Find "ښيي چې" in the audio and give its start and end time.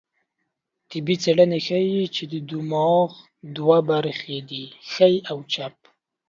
1.65-2.23